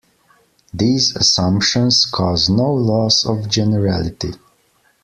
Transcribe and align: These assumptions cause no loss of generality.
These 0.73 1.15
assumptions 1.15 2.05
cause 2.11 2.49
no 2.49 2.73
loss 2.73 3.23
of 3.23 3.47
generality. 3.47 4.31